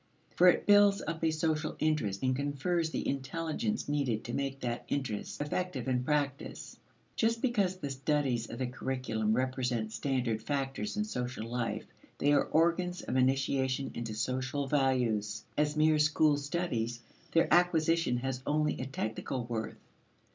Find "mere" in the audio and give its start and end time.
15.77-15.99